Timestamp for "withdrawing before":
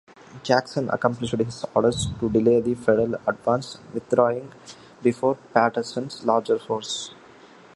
3.93-5.35